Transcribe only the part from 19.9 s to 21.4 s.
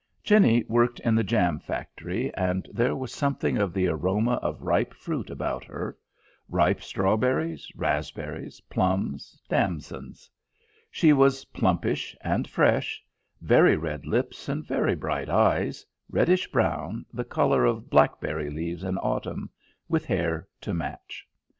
hair to match.